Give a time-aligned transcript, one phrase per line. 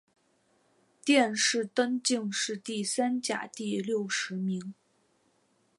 [1.05, 4.73] 殿试登进士第三甲第六十名。